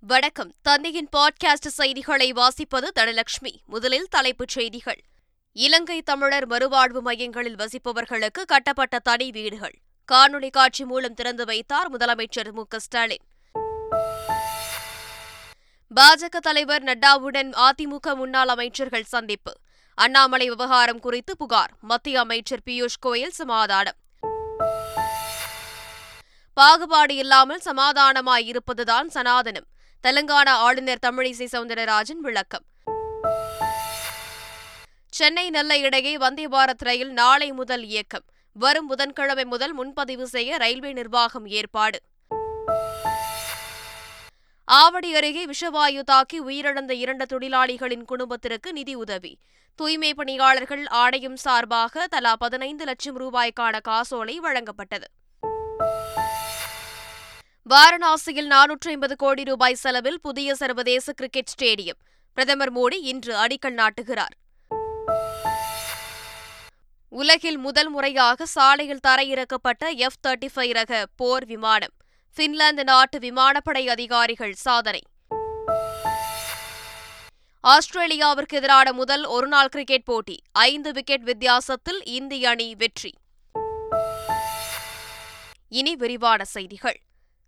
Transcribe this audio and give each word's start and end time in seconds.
வணக்கம். 0.00 0.52
தந்தையின் 0.62 1.08
பாட்காஸ்ட் 1.16 1.66
செய்திகளை 1.66 2.32
வாசிப்பது 2.32 2.88
தனலட்சுமி 3.00 3.56
முதலில் 3.64 4.06
தலைப்புச் 4.10 4.48
செய்திகள். 4.48 5.02
இலங்கை 5.52 6.02
தமிழர் 6.02 6.48
மறுவாழ்வு 6.48 7.00
மையங்களில் 7.00 7.56
வசிப்பவர்களுக்கு 7.56 8.44
கட்டப்பட்ட 8.44 8.98
தனி 8.98 9.30
வீடுகள். 9.30 9.78
காணொலி 10.12 10.50
காட்சி 10.50 10.84
மூலம் 10.84 11.14
திறந்து 11.14 11.44
வைத்தார் 11.44 11.96
முதலமைச்சர் 11.96 12.52
மு 12.52 12.62
ஸ்டாலின். 12.76 13.22
பாஜக 15.94 16.38
தலைவர் 16.40 16.82
நட்டாவுடன் 16.82 17.50
அதிமுக 17.54 18.14
முன்னாள் 18.14 18.48
அமைச்சர்கள் 18.48 19.04
சந்திப்பு. 19.04 19.52
அண்ணாமலை 19.94 20.48
விவகாரம் 20.48 21.00
குறித்து 21.00 21.36
புகார். 21.36 21.72
மத்திய 21.80 22.20
அமைச்சர் 22.20 22.60
பியூஷ் 22.66 22.98
கோயல் 23.06 23.28
சமாதானம். 23.28 23.96
பாகுபாடு 26.54 27.14
இல்லாமல் 27.14 27.60
சமாதானமாய் 27.64 28.46
இருப்பதுதான் 28.46 29.08
சனாதனம். 29.14 29.66
தெலங்கானா 30.06 30.48
ஆளுநர் 30.48 30.98
தமிழிசை 31.06 31.46
சவுந்தரராஜன் 31.52 32.20
விளக்கம். 32.20 32.62
சென்னை 35.08 35.50
நெல்லை 35.50 35.80
இடையே 35.80 36.18
வந்தே 36.18 36.48
பாரத் 36.48 36.78
ரயில் 36.78 37.12
நாளை 37.12 37.52
முதல் 37.52 37.84
இயக்கம். 37.84 38.24
வரும் 38.52 38.86
புதன்கிழமை 38.86 39.44
முதல் 39.44 39.72
முன்பதிவு 39.72 40.26
செய்ய 40.26 40.56
ரயில்வே 40.56 40.92
நிர்வாகம் 40.92 41.46
ஏற்பாடு. 41.46 42.00
ஆவடி 44.72 45.14
அருகே 45.14 45.46
விஷவாயு 45.46 46.00
தாக்கி 46.00 46.44
உயிரிழந்த 46.44 46.90
இரண்டு 46.90 47.38
தொழிலாளிகளின் 47.38 48.04
குடும்பத்திற்கு 48.04 48.72
நிதி 48.72 48.94
உதவி. 48.94 49.38
தூய்மை 49.76 50.14
பணியாளர்கள் 50.14 50.86
ஆணையம் 50.86 51.36
சார்பாக 51.36 52.06
தலா 52.06 52.36
பதினைந்து 52.36 52.84
லட்சம் 52.84 53.20
ரூபாய்க்கான 53.20 53.80
காசோலை 53.80 54.40
வழங்கப்பட்டது. 54.40 55.08
வாரணாசியில் 57.70 58.50
நானூற்றி 58.50 58.88
ஐம்பது 58.88 59.16
கோடி 59.16 59.42
ரூபாய் 59.44 59.74
செலவில் 59.74 60.20
புதிய 60.20 60.54
சர்வதேச 60.54 61.12
கிரிக்கெட் 61.12 61.50
ஸ்டேடியம். 61.54 61.98
பிரதமர் 62.34 62.72
மோடி 62.76 62.98
இன்று 63.00 63.32
அடிக்கல் 63.34 63.76
நாட்டுகிறார். 63.80 64.34
உலகில் 67.08 67.58
முதல் 67.58 67.88
முறையாக 67.88 68.46
சாலையில் 68.46 69.02
தரையிறக்கப்பட்ட 69.08 69.90
எஃப் 69.96 70.20
தேர்ட்டி 70.26 70.48
ஃபைவ் 70.54 70.72
ரக 70.72 71.06
போர் 71.16 71.44
விமானம். 71.44 71.94
பின்லாந்து 72.36 72.84
நாட்டு 72.84 73.18
விமானப்படை 73.18 73.88
அதிகாரிகள் 73.88 74.52
சாதனை. 74.52 75.02
ஆஸ்திரேலியாவிற்கு 77.60 78.56
எதிரான 78.56 78.92
முதல் 78.92 79.24
ஒருநாள் 79.24 79.68
கிரிக்கெட் 79.68 80.04
போட்டி. 80.04 80.38
ஐந்து 80.52 80.92
விக்கெட் 80.92 81.22
வித்தியாசத்தில் 81.22 82.04
இந்திய 82.04 82.48
அணி 82.48 82.74
வெற்றி. 82.74 83.14
இனி 85.68 85.96
விரிவான 85.96 86.44
செய்திகள். 86.44 86.98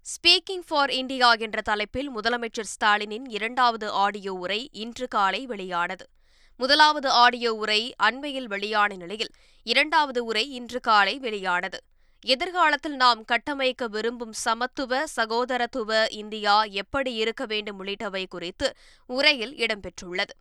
ஸ்பீக்கிங் 0.02 0.62
ஃபார் 0.68 0.90
இந்தியா 0.90 1.32
என்ற 1.32 1.60
தலைப்பில் 1.60 2.08
முதலமைச்சர் 2.16 2.70
ஸ்டாலினின் 2.72 3.26
இரண்டாவது 3.28 3.90
ஆடியோ 3.90 4.32
உரை 4.32 4.68
இன்று 4.72 5.08
காலை 5.08 5.46
வெளியானது. 5.46 6.08
முதலாவது 6.56 7.08
ஆடியோ 7.10 7.54
உரை 7.54 7.94
அண்மையில் 8.02 8.46
வெளியான 8.46 8.94
நிலையில் 8.94 9.30
இரண்டாவது 9.62 10.24
உரை 10.24 10.44
இன்று 10.50 10.80
காலை 10.80 11.18
வெளியானது. 11.18 11.78
எதிர்காலத்தில் 12.26 12.96
நாம் 12.96 13.24
கட்டமைக்க 13.24 13.88
விரும்பும் 13.88 14.32
சமத்துவ 14.32 15.04
சகோதரத்துவ 15.16 16.10
இந்தியா 16.10 16.62
எப்படி 16.62 17.14
இருக்க 17.14 17.46
வேண்டும் 17.46 17.84
உள்ளிட்டவை 17.84 18.26
குறித்து 18.28 18.76
உரையில் 19.06 19.54
இடம்பெற்றுள்ளது. 19.54 20.34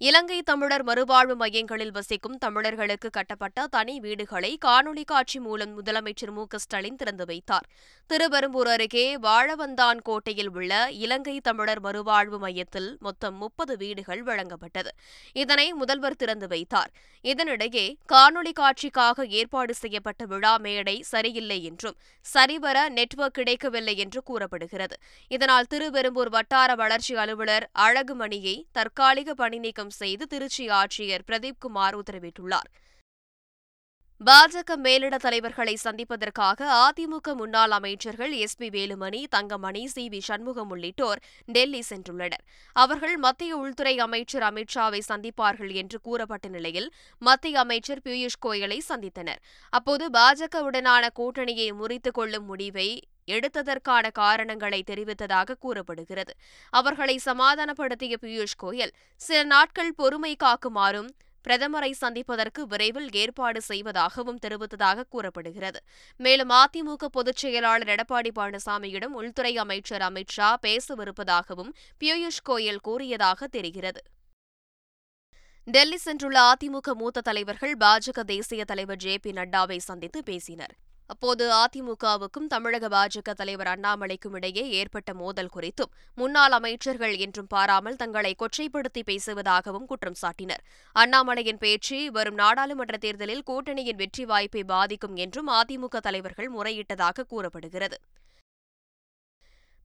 இலங்கை 0.00 0.42
தமிழர் 0.42 0.82
மறுவாழ்வு 0.84 1.34
மையங்களில் 1.34 1.90
வசிக்கும் 1.90 2.38
தமிழர்களுக்கு 2.38 3.10
கட்டப்பட்ட 3.10 3.66
தனி 3.66 4.00
வீடுகளை 4.00 4.58
காணொலி 4.64 5.04
காட்சி 5.04 5.38
மூலம் 5.40 5.72
முதலமைச்சர் 5.78 6.32
மு 6.32 6.44
ஸ்டாலின் 6.54 6.96
திறந்து 6.96 7.24
வைத்தார். 7.24 7.66
திருவெரும்பூர் 8.06 8.66
அருகே 8.66 9.16
வாழவந்தான் 9.16 10.00
கோட்டையில் 10.02 10.50
உள்ள 10.50 10.88
இலங்கை 10.90 11.40
தமிழர் 11.40 11.80
மறுவாழ்வு 11.82 12.38
மையத்தில் 12.38 12.96
மொத்தம் 13.00 13.36
முப்பது 13.36 13.76
வீடுகள் 13.76 14.22
வழங்கப்பட்டது. 14.24 14.92
இதனை 15.32 15.72
முதல்வர் 15.72 16.16
திறந்து 16.16 16.48
வைத்தார். 16.48 16.90
இதனிடையே 17.24 17.86
காணொலி 18.12 18.52
காட்சிக்காக 18.60 19.26
ஏற்பாடு 19.28 19.74
செய்யப்பட்ட 19.74 20.24
விழா 20.24 20.56
மேடை 20.56 20.96
சரியில்லை 21.02 21.64
என்றும் 21.64 21.96
சரிவர 22.20 22.88
நெட்வொர்க் 22.88 23.34
கிடைக்கவில்லை 23.34 23.96
என்று 23.96 24.22
கூறப்படுகிறது. 24.22 24.98
இதனால் 25.28 25.64
திருவெரும்பூர் 25.64 26.28
வட்டார 26.28 26.74
வளர்ச்சி 26.74 27.14
அலுவலர் 27.14 27.70
அழகுமணியை 27.78 28.56
தற்காலிக 28.72 29.34
பணி 29.34 29.58
நீக்கம் 29.58 29.85
செய்து 29.90 30.26
திருச்சி 30.26 30.68
ஆட்சியர் 30.70 31.24
பிரதீப் 31.26 31.58
குமார் 31.58 31.98
உத்தரவிட்டுள்ளார். 31.98 32.70
பாஜக 34.20 34.76
மேலிட 34.76 35.16
தலைவர்களை 35.16 35.72
சந்திப்பதற்காக 35.74 36.68
அதிமுக 36.74 37.34
முன்னாள் 37.34 37.70
அமைச்சர்கள் 37.70 38.32
S 38.32 38.56
P 38.56 38.68
Velumani 38.68 39.20
Thangamani 39.30 39.86
C 39.86 40.08
V 40.08 40.18
Shanmugam 40.18 40.70
உள்ளிட்டோர் 40.70 41.20
டெல்லி 41.46 41.82
சென்றுள்ளனர். 41.88 42.44
அவர்கள் 42.72 43.16
மத்திய 43.16 43.56
உள்துறை 43.56 43.98
அமைச்சர் 43.98 44.42
அமித்ஷாவை 44.42 45.00
சந்திப்பார்கள் 45.08 45.72
என்று 45.72 46.00
கூறப்பட்ட 46.00 46.48
நிலையில் 46.48 46.88
மத்திய 47.18 47.58
அமைச்சர் 47.58 48.00
பியூஷ் 48.04 48.40
கோயலை 48.46 48.78
சந்தித்தனர். 48.88 49.42
அப்போது 49.70 50.08
பாஜகவுடனான 50.10 51.04
கூட்டணியை 51.20 51.68
முறித்துக் 51.72 52.18
கொள்ளும் 52.20 52.44
முடிவை 52.44 52.88
எடுத்ததற்கான 53.28 54.10
காரணங்களை 54.12 54.84
தெரிவித்ததாக 54.86 55.58
கூறப்படுகிறது. 55.60 56.34
அவர்களை 56.70 57.18
சமாதானப்படுத்திய 57.28 58.16
பியூஷ் 58.22 58.58
கோயல் 58.62 58.96
சில 59.16 59.44
நாட்கள் 59.44 59.94
பொறுமை 59.94 60.36
காக்குமாறும் 60.44 61.12
பிரதமரை 61.46 61.90
சந்திப்பதற்கு 61.90 62.66
விரைவில் 62.66 63.12
ஏற்பாடு 63.12 63.62
செய்வதாகவும் 63.62 64.38
தெரிவித்ததாக 64.46 65.04
கூறப்படுகிறது. 65.08 65.80
மேலும் 66.16 66.50
அதிமுக 66.50 67.06
பொதுச் 67.06 67.36
செயலாளர் 67.36 67.88
எடப்பாடி 67.88 68.30
பழனிசாமியிடம் 68.34 69.14
உள்துறை 69.20 69.56
அமைச்சர் 69.56 70.00
அமித் 70.00 70.34
ஷா 70.36 70.58
பேசவிருப்பதாகவும் 70.66 71.72
பியூஷ் 72.04 72.42
கோயல் 72.48 72.82
கூறியதாக 72.82 73.46
தெரிகிறது. 73.46 74.02
டெல்லி 75.64 75.98
சென்றுள்ள 76.04 76.52
அதிமுக 76.52 76.92
மூத்த 76.94 77.20
தலைவர்கள் 77.20 77.76
பாஜக 77.76 78.20
தேசிய 78.20 78.64
தலைவர் 78.64 78.96
ஜே 78.96 79.18
பி 79.18 79.30
நட்டாவை 79.30 79.76
சந்தித்து 79.76 80.22
பேசினர். 80.22 80.74
அப்போது 81.06 81.44
அதிமுகவுக்கும் 81.54 82.48
தமிழக 82.48 82.88
பாஜக 82.88 83.32
தலைவர் 83.34 83.70
அண்ணாமலைக்கும் 83.72 84.34
இடையே 84.34 84.64
ஏற்பட்ட 84.70 85.10
மோதல் 85.14 85.50
குறித்தும் 85.56 85.92
முன்னாள் 86.18 86.50
அமைச்சர்கள் 86.50 87.14
என்றும் 87.16 87.46
பாராமல் 87.46 87.96
தங்களை 87.96 88.32
கொச்சைப்படுத்தி 88.38 89.02
பேசுவதாகவும் 89.06 89.86
குற்றம் 89.86 90.18
சாட்டினர். 90.22 90.62
அண்ணாமலையின் 90.96 91.62
பேச்சு 91.64 91.98
வரும் 92.12 92.34
நாடாளுமன்ற 92.34 92.96
தேர்தலில் 92.96 93.46
கூட்டணியின் 93.46 94.00
வெற்றி 94.02 94.24
வாய்ப்பை 94.24 94.64
பாதிக்கும் 94.64 95.16
என்றும் 95.16 95.50
அதிமுக 95.50 95.96
தலைவர்கள் 95.98 96.50
முறையிட்டதாக 96.52 97.26
கூறப்படுகிறது. 97.28 97.98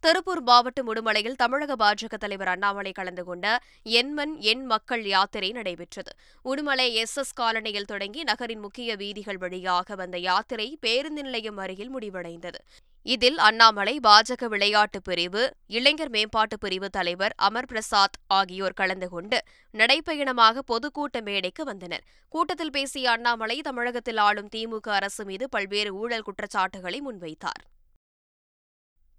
திருப்பூர் 0.04 0.42
மாவட்டம் 0.42 0.88
உடுமலையில் 0.92 1.36
தமிழக 1.36 1.74
பாஜக 1.82 2.16
தலைவர் 2.18 2.48
அண்ணாமலை 2.48 2.92
கலந்து 2.92 3.24
கொண்ட 3.24 3.46
எண்மண் 3.84 4.34
எண் 4.52 4.64
மக்கள் 4.66 5.04
யாத்திரை 5.06 5.50
நடைபெற்றது. 5.52 6.12
உடுமலை 6.46 6.86
எஸ் 6.94 7.18
எஸ் 7.18 7.34
காலனியில் 7.40 7.88
தொடங்கி 7.92 8.24
நகரின் 8.24 8.60
முக்கிய 8.60 8.96
வீதிகள் 8.96 9.38
வழியாக 9.38 9.96
வந்த 9.96 10.18
யாத்திரை 10.18 10.78
பேருந்து 10.80 11.24
நிலையம் 11.24 11.58
அருகில் 11.58 11.92
முடிவடைந்தது. 11.96 12.60
இதில் 13.06 13.38
அண்ணாமலை 13.38 14.00
பாஜக 14.04 14.48
விளையாட்டு 14.48 15.02
பிரிவு 15.02 15.44
இளைஞர் 15.68 16.10
மேம்பாட்டு 16.10 16.58
பிரிவு 16.60 16.90
தலைவர் 16.90 17.36
அமர் 17.48 17.66
பிரசாத் 17.66 18.18
ஆகியோர் 18.28 18.74
கலந்து 18.74 19.10
கொண்டு 19.10 19.40
நடைப்பயணமாக 19.74 20.64
பொதுக்கூட்ட 20.72 21.22
மேடைக்கு 21.22 21.64
வந்தனர். 21.64 22.04
கூட்டத்தில் 22.30 22.72
பேசிய 22.72 23.12
அண்ணாமலை 23.12 23.60
தமிழகத்தில் 23.62 24.18
ஆளும் 24.18 24.50
திமுக 24.56 24.90
அரசு 25.00 25.26
மீது 25.26 25.48
பல்வேறு 25.50 25.94
ஊழல் 25.96 26.28
குற்றச்சாட்டுகளை 26.30 27.02
முன்வைத்தார். 27.10 27.64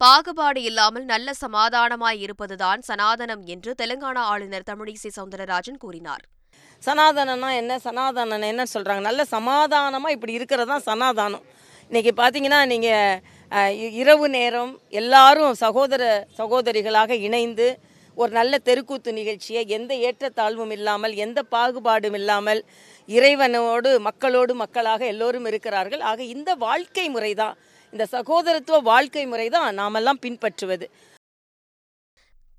பாகுபாடு 0.02 0.60
இல்லாமல் 0.68 1.04
நல்ல 1.10 1.28
சமாதானமாய் 1.42 2.22
இருப்பதுதான் 2.24 2.80
சனாதனம் 2.88 3.42
என்று 3.54 3.70
தெலுங்கானா 3.80 4.22
ஆளுநர் 4.32 4.66
தமிழிசை 4.70 5.10
சவுந்தரராஜன் 5.16 5.78
கூறினார். 5.84 6.24
சனாதனம்னா 6.82 7.50
என்ன? 7.60 7.72
சனாதனம் 7.86 8.46
என்ன 8.52 8.64
சொல்கிறாங்க 8.72 9.02
நல்ல 9.08 9.22
சமாதானமாக 9.36 10.14
இப்படி 10.16 10.32
இருக்கிறது 10.38 10.70
தான் 10.72 10.86
சனாதானம் 10.88 11.44
இன்றைக்கி 11.90 12.12
பார்த்தீங்கன்னா 12.20 12.60
நீங்கள் 12.72 13.90
இரவு 14.02 14.26
நேரம் 14.36 14.72
எல்லாரும் 15.00 15.54
சகோதர 15.64 16.02
சகோதரிகளாக 16.40 17.18
இணைந்து 17.26 17.68
ஒரு 18.16 18.32
நல்ல 18.38 18.54
தெருக்கூத்து 18.68 19.10
நிகழ்ச்சியை 19.18 19.62
எந்த 19.76 19.92
ஏற்றத்தாழ்வும் 20.08 20.72
இல்லாமல் 20.76 21.14
எந்த 21.24 21.40
பாகுபாடும் 21.54 22.16
இல்லாமல் 22.20 22.62
இறைவனோடு 23.08 23.92
மக்களோடு 24.08 24.54
மக்களாக 24.62 25.02
எல்லோரும் 25.12 25.46
இருக்கிறார்கள். 25.50 26.02
ஆக 26.10 26.22
இந்த 26.34 26.50
வாழ்க்கை 26.66 27.06
முறை 27.14 27.32
தான் 27.42 27.54
இந்த 27.92 28.04
சகோதரத்துவ 28.12 28.76
வாழ்க்கை 28.82 29.26
முறை 29.26 29.48
தான் 29.48 29.74
நாமெல்லாம் 29.74 30.20
பின்பற்றுவது. 30.20 30.86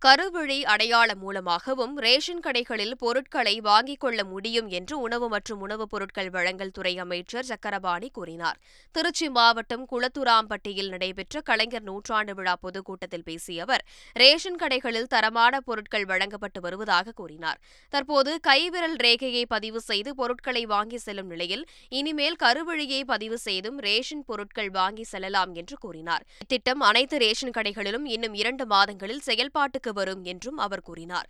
கருவிழி 0.06 0.62
அடையாளம் 0.64 1.20
மூலமாகவும் 1.20 1.98
ரேஷன் 1.98 2.40
கடைகளில் 2.40 2.92
பொருட்களை 2.92 3.60
வாங்கிக் 3.60 4.00
கொள்ள 4.00 4.24
முடியும் 4.24 4.68
என்று 4.68 5.00
உணவு 5.00 5.30
மற்றும் 5.30 5.60
உணவுப் 5.60 5.90
பொருட்கள் 5.90 6.30
வழங்கல் 6.30 6.72
துறை 6.72 6.98
அமைச்சர் 6.98 7.44
சக்கரபாணி 7.44 8.10
கூறினார். 8.10 8.58
திருச்சி 8.92 9.30
மாவட்டம் 9.30 9.88
குளத்துராம்பட்டியில் 9.92 10.90
நடைபெற்ற 10.90 11.42
கலைஞர் 11.42 11.82
நூற்றாண்டு 11.82 12.36
விழா 12.36 12.56
பொதுக்கூட்டத்தில் 12.56 13.24
பேசிய 13.24 13.62
அவர் 13.62 13.86
ரேஷன் 14.14 14.56
கடைகளில் 14.56 15.04
தரமான 15.04 15.60
பொருட்கள் 15.60 16.06
வழங்கப்பட்டு 16.06 16.62
வருவதாக 16.62 17.12
கூறினார். 17.12 17.60
தற்போது 17.90 18.40
கைவிரல் 18.40 18.96
ரேகையை 18.96 19.44
பதிவு 19.48 19.82
செய்து 19.82 20.16
பொருட்களை 20.16 20.66
வாங்கி 20.66 20.98
செல்லும் 20.98 21.28
நிலையில் 21.28 21.66
இனிமேல் 21.90 22.36
கருவழியை 22.44 23.04
பதிவு 23.04 23.38
செய்தும் 23.38 23.80
ரேஷன் 23.80 24.26
பொருட்கள் 24.26 24.70
வாங்கி 24.70 25.04
செல்லலாம் 25.04 25.54
என்று 25.54 25.78
கூறினார். 25.78 26.26
இத்திட்டம் 26.40 26.80
அனைத்து 26.80 27.18
ரேஷன் 27.18 27.50
கடைகளிலும் 27.50 28.06
இன்னும் 28.06 28.34
இரண்டு 28.34 28.66
மாதங்களில் 28.66 29.22
செயல்பாட்டுக்கு 29.26 29.92
வரும் 29.94 30.24
என்றும் 30.24 30.58
அவர் 30.58 30.82
கூறினார். 30.82 31.30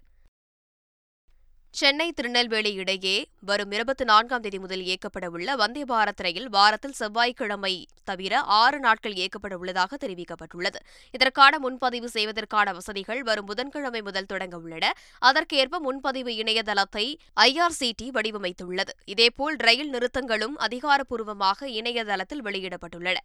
சென்னை 1.75 2.11
திருநெல்வேலி 2.11 2.71
இடையே 2.73 3.27
வரும் 3.41 3.71
இருபத்தி 3.71 4.03
நான்காம் 4.03 4.41
தேதி 4.41 4.59
முதல் 4.59 4.81
இயக்கப்பட 4.81 5.25
உள்ள 5.25 5.55
வந்தே 5.55 5.83
பாரத் 5.83 6.21
ரயில் 6.25 6.49
வாரத்தில் 6.49 6.91
செவ்வாய்க்கிழமை 6.91 7.87
தவிர 8.03 8.39
ஆறு 8.39 8.79
நாட்கள் 8.79 9.13
இயக்கப்பட 9.13 9.53
உள்ளதாக 9.53 9.97
தெரிவிக்கப்பட்டுள்ளது. 10.07 10.79
இதற்கான 11.11 11.59
முன்பதிவு 11.59 12.09
செய்வதற்கான 12.09 12.73
வசதிகள் 12.73 13.23
வரும் 13.23 13.45
புதன்கிழமை 13.45 14.01
முதல் 14.01 14.25
தொடங்க 14.25 14.57
உள்ளன. 14.57 14.93
அதற்கேற்ப 15.19 15.79
முன்பதிவு 15.79 16.33
இணையதளத்தை 16.33 17.17
ஐஆர்சிடி 17.41 18.09
வடிவமைத்துள்ளது. 18.13 18.93
இதேபோல் 19.05 19.55
ரயில் 19.55 19.89
நிறுத்தங்களும் 19.89 20.57
அதிகாரப்பூர்வமாக 20.57 21.67
இணையதளத்தில் 21.67 22.43
வெளியிடப்பட்டுள்ளன. 22.43 23.15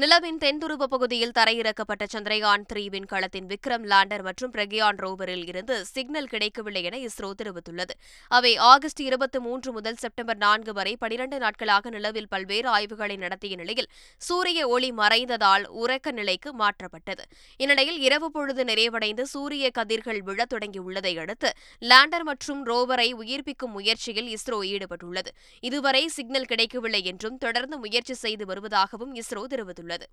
நிலவின் 0.00 0.38
தென்துருவ 0.42 0.84
பகுதியில் 0.92 1.34
தரையிறக்கப்பட்ட 1.38 2.04
சந்திரயான் 2.12 2.62
த்ரீ 2.72 2.82
விண்கலத்தின் 2.92 3.48
விக்ரம் 3.50 3.82
லேண்டர் 3.90 4.22
மற்றும் 4.22 4.52
பிரக்யான் 4.52 4.98
ரோவரில் 5.02 5.42
இருந்து 5.48 5.74
சிக்னல் 5.86 6.28
கிடைக்கவில்லை 6.28 6.82
என 6.82 6.98
இஸ்ரோ 6.98 7.30
தெரிவித்துள்ளது. 7.40 7.94
அவை 8.28 8.52
ஆகஸ்ட் 8.56 9.00
இருபத்தி 9.00 9.38
மூன்று 9.38 9.72
முதல் 9.72 9.94
செப்டம்பர் 9.94 10.36
நான்கு 10.36 10.72
வரை 10.72 10.96
பனிரண்டு 10.96 11.38
நாட்களாக 11.38 11.90
நிலவில் 11.90 12.28
பல்வேறு 12.28 12.68
ஆய்வுகளை 12.68 13.16
நடத்திய 13.16 13.56
நிலையில் 13.56 13.88
சூரிய 14.28 14.68
ஒளி 14.68 14.90
மறைந்ததால் 14.92 15.66
உறக்க 15.82 16.12
நிலைக்கு 16.12 16.52
மாற்றப்பட்டது. 16.62 17.26
இந்நிலையில் 17.56 17.98
இரவு 17.98 18.30
பொழுது 18.30 18.64
நிறைவடைந்து 18.64 19.26
சூரிய 19.34 19.70
கதிர்கள் 19.80 20.22
விழத் 20.22 20.54
தொடங்கியுள்ளதை 20.54 21.14
அடுத்து 21.18 21.52
லேண்டர் 21.82 22.26
மற்றும் 22.30 22.64
ரோவரை 22.66 23.08
உயிர்ப்பிக்கும் 23.24 23.76
முயற்சியில் 23.78 24.32
இஸ்ரோ 24.38 24.60
ஈடுபட்டுள்ளது. 24.72 25.32
இதுவரை 25.60 26.08
சிக்னல் 26.08 26.50
கிடைக்கவில்லை 26.54 27.04
என்றும் 27.04 27.38
தொடர்ந்து 27.46 27.78
முயற்சி 27.78 28.14
செய்து 28.24 28.46
வருவதாகவும் 28.54 29.14
இஸ்ரோ 29.22 29.44
தெரிவித்துள்ளது. 29.44 29.80
உள்ளது 29.82 30.08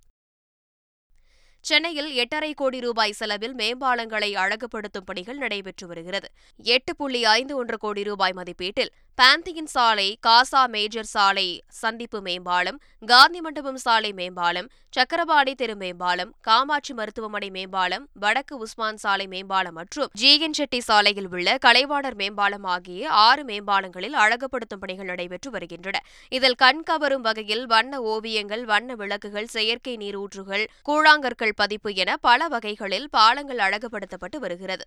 சென்னையில் 1.66 2.10
எட்டரை 2.14 2.50
கோடி 2.54 2.80
ரூபாய் 2.80 3.16
செலவில் 3.20 3.56
மேம்பாலங்களை 3.56 4.30
அழகுபடுத்தும் 4.36 5.06
பணிகள் 5.06 5.38
நடைபெற்று 5.38 5.86
வருகிறது. 5.88 6.28
எட்டு 6.60 6.92
புள்ளி 6.96 7.22
ஐந்து 7.32 7.54
ஒன்று 7.56 7.78
கோடி 7.78 8.04
ரூபாய் 8.04 8.36
மதிப்பீட்டில் 8.36 8.92
பாந்தியின் 9.20 9.70
சாலை 9.74 10.06
காசா 10.28 10.60
மேஜர் 10.68 11.08
சாலை 11.14 11.46
சந்திப்பு 11.70 12.20
மேம்பாலம் 12.22 12.78
காந்தி 13.08 13.40
மண்டபம் 13.42 13.80
சாலை 13.86 14.12
மேம்பாலம் 14.14 14.68
சக்கரபாடி 14.96 15.54
தெரு 15.54 15.76
மேம்பாலம் 15.76 16.32
காமாட்சி 16.42 16.94
மருத்துவமனை 16.94 17.50
மேம்பாலம் 17.50 18.06
வடக்கு 18.14 18.58
உஸ்மான் 18.58 18.98
சாலை 18.98 19.26
மேம்பாலம் 19.28 19.74
மற்றும் 19.74 20.10
ஜிஎன் 20.22 20.56
செட்டி 20.60 20.80
சாலையில் 20.80 21.28
உள்ள 21.32 21.58
கலைவாணர் 21.66 22.18
மேம்பாலம் 22.22 22.68
ஆகிய 22.76 23.10
ஆறு 23.26 23.44
மேம்பாலங்களில் 23.44 24.16
அழகுபடுத்தும் 24.16 24.84
பணிகள் 24.86 25.06
நடைபெற்று 25.06 25.52
வருகின்றன. 25.52 26.04
இதில் 26.32 26.60
கண்கவரும் 26.64 27.22
வகையில் 27.22 27.66
வண்ண 27.66 28.02
ஓவியங்கள் 28.14 28.66
வண்ண 28.66 28.96
விளக்குகள் 28.96 29.54
செயற்கை 29.58 29.98
நீரூற்றுகள் 29.98 30.66
கூழாங்கற்கள் 30.90 31.56
பதிப்பு 31.56 31.92
என 31.94 32.18
பல 32.30 32.48
வகைகளில் 32.48 33.10
பாலங்கள் 33.10 33.58
அழகுபடுத்தப்பட்டு 33.58 34.40
வருகிறது. 34.40 34.86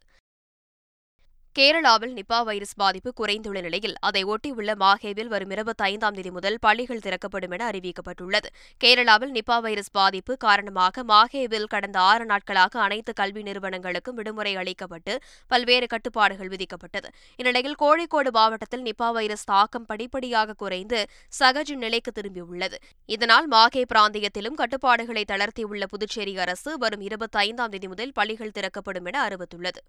கேரளாவில் 1.59 2.13
நிபா 2.19 2.37
வைரஸ் 2.49 2.77
பாதிப்பு 2.81 3.11
குறைந்துள்ள 3.19 3.61
நிலையில் 3.65 3.97
அதை 4.09 4.21
ஒட்டியுள்ள 4.25 4.73
மாஹேவில் 4.83 5.31
வரும் 5.33 5.51
இருபத்தி 5.55 5.83
ஐந்தாம் 5.85 6.15
தேதி 6.19 6.31
முதல் 6.37 6.57
பள்ளிகள் 6.61 7.03
திறக்கப்படும் 7.07 7.53
என 7.57 7.67
அறிவிக்கப்பட்டுள்ளது. 7.71 8.49
கேரளாவில் 8.85 9.33
நிபா 9.37 9.57
வைரஸ் 9.67 9.91
பாதிப்பு 9.99 10.35
காரணமாக 10.45 11.05
மாஹேவில் 11.11 11.67
கடந்த 11.75 11.99
ஆறு 12.11 12.25
நாட்களாக 12.25 12.81
அனைத்து 12.81 13.13
கல்வி 13.13 13.43
நிறுவனங்களுக்கும் 13.49 14.17
விடுமுறை 14.21 14.53
அளிக்கப்பட்டு 14.63 15.15
பல்வேறு 15.47 15.87
கட்டுப்பாடுகள் 15.87 16.53
விதிக்கப்பட்டது. 16.55 17.11
இந்நிலையில் 17.37 17.77
கோழிக்கோடு 17.83 18.33
மாவட்டத்தில் 18.39 18.87
நிபா 18.89 19.11
வைரஸ் 19.19 19.45
தாக்கம் 19.45 19.89
படிப்படியாக 19.91 20.57
குறைந்து 20.63 21.01
சகஜ 21.41 21.77
நிலைக்கு 21.85 22.13
திரும்பியுள்ளது. 22.21 22.79
இதனால் 23.17 23.49
மாஹே 23.57 23.85
பிராந்தியத்திலும் 23.95 24.59
கட்டுப்பாடுகளை 24.63 25.25
தளர்த்தியுள்ள 25.33 25.87
புதுச்சேரி 25.95 26.35
அரசு 26.47 26.73
வரும் 26.79 27.05
இருபத்தி 27.11 27.39
ஐந்தாம் 27.39 27.75
தேதி 27.77 27.91
முதல் 27.95 28.17
பள்ளிகள் 28.21 28.57
திறக்கப்படும் 28.59 29.05
என 29.05 29.21
அறிவித்துள்ளது. 29.29 29.83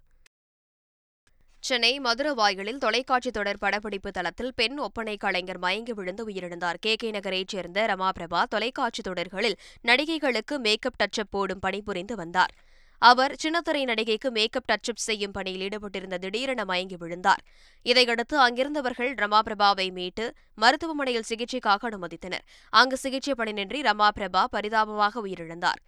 சென்னை 1.64 2.00
மதுரவாயலில் 2.00 2.76
தொலைக்காட்சி 2.76 3.30
தொடர் 3.30 3.58
படப்பிடிப்பு 3.58 4.10
தளத்தில் 4.10 4.54
பெண் 4.54 4.78
ஒப்பனை 4.78 5.16
கலைஞர் 5.16 5.58
மயங்கி 5.58 5.92
விழுந்து 5.92 6.28
உயிரிழந்தார். 6.28 6.74
கே. 6.80 6.94
கே. 6.94 7.10
நகரைச் 7.10 7.48
சேர்ந்த 7.48 7.86
ரமா 7.86 8.08
பிரபா 8.18 8.42
தொலைக்காட்சி 8.42 9.02
தொடர்களில் 9.02 9.56
நடிகைகளுக்கு 9.84 10.58
மேக்கப் 10.58 10.98
டச்சப் 11.02 11.30
போடும் 11.30 11.58
பணிபுரிந்து 11.58 12.16
வந்தார். 12.16 12.52
அவர் 12.98 13.36
சின்னத்திரை 13.42 13.84
நடிகைக்கு 13.84 14.30
மேக்கப் 14.30 14.68
டச்சப் 14.72 15.04
செய்யும் 15.06 15.30
பணியில் 15.30 15.68
ஈடுபட்டிருந்த 15.68 16.18
திடீரென 16.18 16.64
மயங்கி 16.64 16.96
விழுந்தார். 16.96 17.42
இதையடுத்து 17.82 18.38
அங்கிருந்தவர்கள் 18.38 19.14
ரமா 19.14 19.38
பிரபாவை 19.44 19.92
மீட்டு 19.92 20.32
மருத்துவமனையில் 20.54 21.28
சிகிச்சைக்காக 21.28 21.88
அனுமதித்தனர். 21.90 22.44
அங்கு 22.70 22.96
சிகிச்சை 22.96 23.34
பணியின்றி 23.38 23.80
ரமா 23.80 24.08
பிரபா 24.14 24.44
பரிதாபமாக 24.50 25.26
உயிரிழந்தார். 25.26 25.80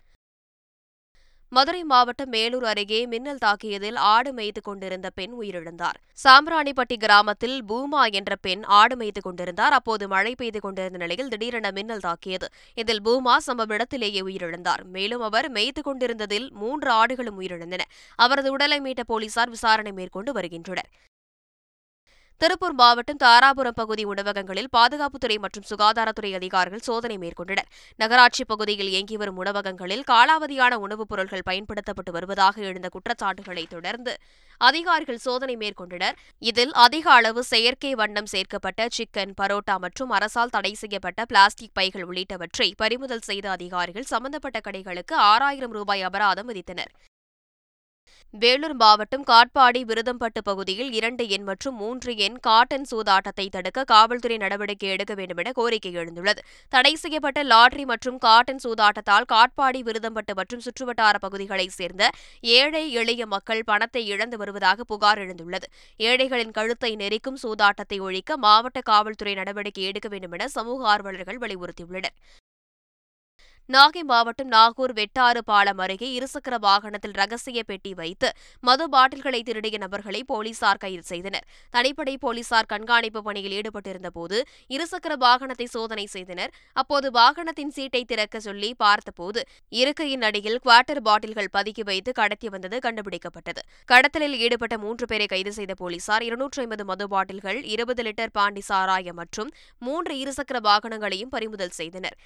மதுரை 1.48 1.84
மாவட்டம் 1.84 2.32
மேலூர் 2.32 2.64
அருகே 2.64 3.06
மின்னல் 3.06 3.38
தாக்கியதில் 3.44 3.94
ஆடு 3.94 4.32
மேய்த்துக் 4.32 4.64
கொண்டிருந்த 4.64 5.10
பெண் 5.10 5.34
உயிரிழந்தார். 5.40 5.98
சாம்ராணிப்பட்டி 6.24 6.96
கிராமத்தில் 6.98 7.64
பூமா 7.64 8.12
என்ற 8.12 8.36
பெண் 8.36 8.62
ஆடு 8.62 8.96
மேய்த்துக் 8.96 9.22
கொண்டிருந்தார். 9.22 9.72
அப்போது 9.72 10.08
மழை 10.08 10.34
பெய்து 10.34 10.60
கொண்டிருந்த 10.60 10.98
நிலையில் 10.98 11.28
திடீரென 11.28 11.70
மின்னல் 11.70 11.98
தாக்கியது. 11.98 12.48
இதில் 12.74 13.02
பூமா 13.02 13.36
சம்பவ 13.46 13.72
இடத்திலேயே 13.72 14.20
உயிரிழந்தார். 14.20 14.84
மேலும் 14.84 15.20
அவர் 15.20 15.52
மேய்த்துக் 15.52 15.88
கொண்டிருந்ததில் 15.88 16.50
மூன்று 16.50 16.90
ஆடுகளும் 16.92 17.40
உயிரிழந்தன. 17.40 17.80
அவரது 18.16 18.52
உடலை 18.52 18.80
மீட்ட 18.80 19.00
போலீசார் 19.06 19.48
விசாரணை 19.48 19.92
மேற்கொண்டு 19.92 20.32
வருகின்றனர். 20.32 20.90
திருப்பூர் 22.38 22.72
மாவட்டம் 22.72 23.16
தாராபுரம் 23.24 23.74
பகுதி 23.74 24.04
உணவகங்களில் 24.04 24.68
பாதுகாப்புத்துறை 24.76 25.38
மற்றும் 25.38 25.64
சுகாதாரத்துறை 25.70 26.34
அதிகாரிகள் 26.34 26.78
சோதனை 26.78 27.16
மேற்கொண்டனர். 27.18 27.68
நகராட்சி 27.96 28.44
பகுதியில் 28.44 28.88
இயங்கி 28.88 29.16
வரும் 29.16 29.36
உணவகங்களில் 29.36 30.02
காலாவதியான 30.10 30.74
உணவுப் 30.74 31.08
பொருட்கள் 31.08 31.42
பயன்படுத்தப்பட்டு 31.44 32.12
வருவதாக 32.12 32.62
எழுந்த 32.62 32.88
குற்றச்சாட்டுகளை 32.88 33.66
தொடர்ந்து 33.68 34.16
அதிகாரிகள் 34.58 35.16
சோதனை 35.16 35.56
மேற்கொண்டனர். 35.56 36.12
இதில் 36.38 36.72
அதிக 36.72 37.12
அளவு 37.12 37.44
செயற்கை 37.44 37.94
வண்ணம் 37.94 38.26
சேர்க்கப்பட்ட 38.26 38.86
சிக்கன் 38.98 39.34
பரோட்டா 39.40 39.76
மற்றும் 39.76 40.10
அரசால் 40.10 40.48
தடை 40.48 40.74
செய்யப்பட்ட 40.74 41.24
பிளாஸ்டிக் 41.24 41.74
பைகள் 41.74 42.06
உள்ளிட்டவற்றை 42.06 42.72
பறிமுதல் 42.76 43.26
செய்த 43.30 43.50
அதிகாரிகள் 43.50 44.02
சம்பந்தப்பட்ட 44.02 44.60
கடைகளுக்கு 44.70 45.12
ஆறாயிரம் 45.12 45.70
ரூபாய் 45.70 46.02
அபராதம் 46.02 46.48
விதித்தனர். 46.48 46.92
வேலூர் 48.34 48.74
மாவட்டம் 48.74 49.24
காட்பாடி 49.24 49.80
விருதம்பட்டு 49.90 50.40
பகுதியில் 50.44 50.92
இரண்டு 50.92 51.28
எண் 51.28 51.42
மற்றும் 51.42 51.76
மூன்று 51.76 52.16
எண் 52.16 52.36
காட்டன் 52.38 52.86
சூதாட்டத்தை 52.90 53.46
தடுக்க 53.48 53.84
காவல்துறை 53.84 54.36
நடவடிக்கை 54.36 54.88
எடுக்க 54.88 55.14
வேண்டும் 55.14 55.36
என 55.36 55.52
கோரிக்கை 55.52 55.92
எழுந்துள்ளது. 55.96 56.40
தடை 56.68 56.92
செய்யப்பட்ட 56.94 57.42
லாட்டரி 57.42 57.84
மற்றும் 57.84 58.18
காட்டன் 58.18 58.62
சூதாட்டத்தால் 58.64 59.28
காட்பாடி 59.34 59.80
விருதம்பட்டு 59.88 60.34
மற்றும் 60.34 60.64
சுற்றுவட்டார 60.66 61.14
பகுதிகளைச் 61.18 61.76
சேர்ந்த 61.78 62.10
ஏழை 62.40 62.84
எளிய 62.92 63.26
மக்கள் 63.26 63.64
பணத்தை 63.64 64.06
இழந்து 64.06 64.36
வருவதாக 64.36 64.84
புகார் 64.84 65.18
எழுந்துள்ளது. 65.18 65.68
ஏழைகளின் 66.10 66.56
கழுத்தை 66.58 66.96
நெரிக்கும் 66.96 67.40
சூதாட்டத்தை 67.42 68.00
ஒழிக்க 68.00 68.36
மாவட்ட 68.36 68.80
காவல்துறை 68.80 69.34
நடவடிக்கை 69.34 69.84
எடுக்க 69.84 70.08
வேண்டும் 70.08 70.36
என 70.38 70.48
சமூக 70.48 70.88
ஆர்வலர்கள் 70.94 71.40
வலியுறுத்தியுள்ளனர். 71.44 72.16
நாகை 73.74 74.02
மாவட்டம் 74.10 74.50
நாகூர் 74.54 74.92
வெட்டாறு 74.98 75.40
பாலம் 75.48 75.80
அருகே 75.84 76.08
இருசக்கர 76.18 76.56
வாகனத்தில் 76.66 77.14
ரகசிய 77.20 77.60
பெட்டி 77.70 77.92
வைத்து 78.00 78.28
மது 78.66 78.84
பாட்டில்களை 78.92 79.40
திருடிய 79.48 79.76
நபர்களை 79.84 80.20
போலீசார் 80.28 80.80
கைது 80.84 81.02
செய்தனர். 81.08 81.46
தனிப்படை 81.74 82.14
போலீசார் 82.24 82.68
கண்காணிப்பு 82.72 83.22
பணியில் 83.28 83.54
ஈடுபட்டிருந்தபோது 83.58 84.36
இருசக்கர 84.76 85.16
வாகனத்தை 85.24 85.66
சோதனை 85.74 86.06
செய்தனர். 86.14 86.52
அப்போது 86.82 87.10
வாகனத்தின் 87.18 87.74
சீட்டை 87.78 88.02
திறக்க 88.12 88.40
சொல்லி 88.46 88.70
பார்த்தபோது 88.84 89.42
இருக்கையின் 89.82 90.24
அடியில் 90.30 90.60
குவார்ட்டர் 90.66 91.02
பாட்டில்கள் 91.08 91.50
பதுக்கி 91.58 91.84
வைத்து 91.90 92.12
கடத்தி 92.20 92.48
வந்தது 92.54 92.78
கண்டுபிடிக்கப்பட்டது. 92.86 93.60
கடத்தலில் 93.92 94.38
ஈடுபட்ட 94.44 94.74
மூன்று 94.86 95.06
பேரை 95.12 95.28
கைது 95.34 95.54
செய்த 95.58 95.74
போலீசார் 95.82 96.26
இருநூற்றி 96.30 96.62
ஐம்பது 96.66 96.86
மது 96.92 97.06
பாட்டில்கள் 97.16 97.60
இருபது 97.74 98.02
லிட்டர் 98.08 98.34
பாண்டி 98.38 98.64
சாராயம் 98.70 99.20
மற்றும் 99.24 99.52
மூன்று 99.82 100.14
இருசக்கர 100.24 100.60
வாகனங்களையும் 100.70 101.34
பறிமுதல் 101.36 101.78
செய்தனர். 101.82 102.18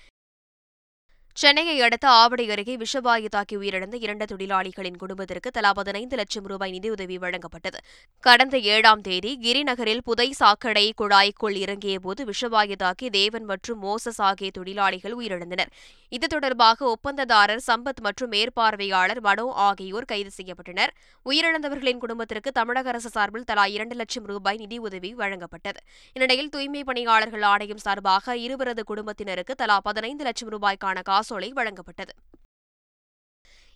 சென்னையை 1.37 1.81
அடுத்த 1.81 2.07
ஆவடி 2.11 2.45
அருகே 2.51 2.75
விஷவாயு 2.77 3.29
தாக்கி 3.29 3.57
உயிரிழந்த 3.57 3.97
இரண்டு 4.01 4.25
தொழிலாளிகளின் 4.25 4.97
குடும்பத்திற்கு 4.97 5.51
தலா 5.51 5.71
பதினைந்து 5.73 6.17
லட்சம் 6.17 6.45
ரூபாய் 6.45 6.71
நிதியுதவி 6.71 7.17
வழங்கப்பட்டது. 7.19 7.79
கடந்த 8.25 8.59
ஏழாம் 8.59 9.01
தேதி 9.01 9.39
கிரிநகரில் 9.43 10.03
புதை 10.05 10.27
சாக்கடை 10.33 10.95
குழாய்க்குள் 10.99 11.57
இறங்கியபோது 11.63 12.25
விஷவாயு 12.31 12.77
தாக்கி 12.77 13.11
தேவன் 13.11 13.45
மற்றும் 13.45 13.83
மோசஸ் 13.83 14.21
ஆகிய 14.21 14.51
தொழிலாளிகள் 14.59 15.15
உயிரிழந்தனர். 15.17 15.71
இது 16.09 16.27
தொடர்பாக 16.27 16.85
ஒப்பந்ததாரர் 16.87 17.63
சம்பத் 17.67 18.03
மற்றும் 18.03 18.31
மேற்பார்வையாளர் 18.31 19.21
மனோ 19.21 19.47
ஆகியோர் 19.69 20.05
கைது 20.05 20.31
செய்யப்பட்டனர். 20.37 20.93
உயிரிழந்தவர்களின் 21.27 21.99
குடும்பத்திற்கு 21.99 22.53
தமிழக 22.53 22.89
அரசு 22.89 23.09
சார்பில் 23.09 23.45
தலா 23.45 23.67
இரண்டு 23.77 23.95
லட்சம் 23.95 24.25
ரூபாய் 24.25 24.57
நிதியுதவி 24.57 25.13
வழங்கப்பட்டது. 25.15 25.81
இந்நிலையில் 26.13 26.49
தூய்மை 26.49 26.85
பணியாளர்கள் 26.85 27.43
ஆணையம் 27.43 27.83
சார்பாக 27.87 28.37
இருவரது 28.37 28.85
குடும்பத்தினருக்கு 28.85 29.55
தலா 29.55 29.79
பதினைந்து 29.81 30.25
லட்சம் 30.25 30.53
ரூபாய்க்கான 30.57 30.99
காசோலை 31.21 31.53
வழங்கப்பட்டது. 31.53 32.15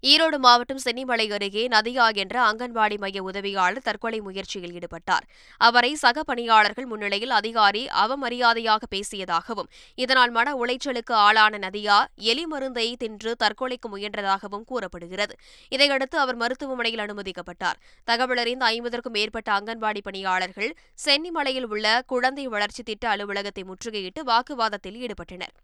ஈரோடு 0.02 0.38
மாவட்டம் 0.38 0.80
சென்னிமலை 0.84 1.32
அருகே 1.32 1.62
நதியா 1.68 2.06
என்ற 2.22 2.36
அங்கன்வாடி 2.52 2.96
மைய 2.98 3.22
உதவியாளர் 3.22 3.84
தற்கொலை 3.84 4.20
முயற்சியில் 4.20 4.74
ஈடுபட்டார். 4.78 5.24
அவரை 5.58 5.94
சக 5.94 6.22
பணியாளர்கள் 6.22 6.86
முன்னிலையில் 6.86 7.30
அதிகாரி 7.30 7.86
அவமரியாதையாக 8.02 8.82
பேசியதாகவும் 8.94 9.70
இதனால் 9.94 10.30
மன 10.30 10.54
உளைச்சலுக்கு 10.54 11.14
ஆளான 11.26 11.58
நதியா 11.58 11.98
எலி 12.32 12.46
மருந்தை 12.46 12.96
தின்று 12.96 13.36
தற்கொலைக்கு 13.44 13.90
முயன்றதாகவும் 13.94 14.64
கூறப்படுகிறது. 14.64 15.36
இதையடுத்து 15.68 16.18
அவர் 16.18 16.36
மருத்துவமனையில் 16.36 17.04
அனுமதிக்கப்பட்டார். 17.06 17.80
தகவலறிந்த 18.06 18.66
ஐம்பதற்கும் 18.74 19.16
மேற்பட்ட 19.18 19.52
அங்கன்வாடி 19.60 20.02
பணியாளர்கள் 20.02 20.72
சென்னிமலையில் 21.06 21.70
உள்ள 21.74 22.02
குழந்தை 22.06 22.46
வளர்ச்சி 22.46 22.82
திட்ட 22.82 23.08
அலுவலகத்தை 23.08 23.64
முற்றுகையிட்டு 23.64 24.22
வாக்குவாதத்தில் 24.32 25.00
ஈடுபட்டனர். 25.04 25.54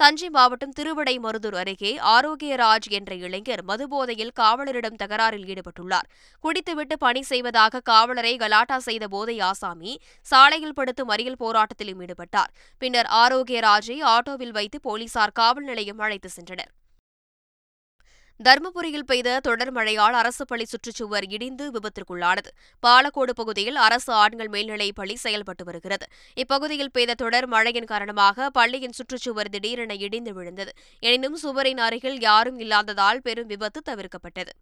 தஞ்சை 0.00 0.28
மாவட்டம் 0.30 0.74
திருவிடைமருதூர் 0.78 1.54
அருகே 1.54 1.90
ஆரோக்கியராஜ் 2.10 2.86
என்ற 2.98 3.14
இளைஞர் 3.14 3.62
மதுபோதையில் 3.64 4.30
காவலரிடம் 4.40 4.98
தகராறில் 5.02 5.46
ஈடுபட்டுள்ளார். 5.52 6.06
குடித்துவிட்டு 6.44 6.96
பணி 6.98 7.22
செய்வதாக 7.22 7.80
காவலரை 7.80 8.36
கலாட்டா 8.36 8.78
செய்த 8.78 9.08
போதை 9.08 9.36
ஆசாமி 9.40 9.92
சாலையில் 10.22 10.74
படுத்து 10.74 11.04
மறியல் 11.04 11.40
போராட்டத்திலும் 11.40 12.00
ஈடுபட்டார். 12.04 12.52
பின்னர் 12.78 13.10
ஆரோக்கியராஜை 13.22 13.98
ஆட்டோவில் 14.14 14.56
வைத்து 14.60 14.80
போலீசார் 14.80 15.36
காவல் 15.40 15.64
நிலையம் 15.64 15.98
அழைத்து 15.98 16.30
சென்றனர். 16.36 16.72
தருமபுரியில் 18.44 19.04
பெய்த 19.06 19.40
தொடர் 19.40 19.72
மழையால் 19.72 20.12
அரசு 20.12 20.44
பள்ளி 20.44 20.64
சுற்றுச்சுவர் 20.64 21.24
இடிந்து 21.28 21.70
விபத்திற்குள்ளானது. 21.70 22.50
பாலக்கோடு 22.86 23.32
பகுதியில் 23.34 23.76
அரசு 23.76 24.12
ஆண்கள் 24.12 24.48
மேல்நிலைப் 24.48 24.94
பள்ளி 24.94 25.16
செயல்பட்டு 25.16 25.64
வருகிறது. 25.64 26.06
இப்பகுதியில் 26.34 26.90
பெய்த 26.90 27.14
தொடர் 27.14 27.46
மழையின் 27.46 27.84
காரணமாக 27.84 28.50
பள்ளியின் 28.50 28.92
சுற்றுச்சுவர் 28.92 29.50
திடீரென 29.50 29.94
இடிந்து 29.94 30.34
விழுந்தது. 30.34 30.72
எனினும் 31.00 31.36
சுவரின் 31.36 31.78
அருகில் 31.78 32.20
யாரும் 32.20 32.58
இல்லாததால் 32.58 33.20
பெரும் 33.20 33.46
விபத்து 33.46 33.82
தவிர்க்கப்பட்டது. 33.90 34.52